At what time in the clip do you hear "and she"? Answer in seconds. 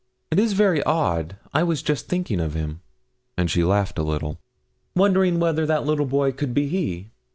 3.37-3.63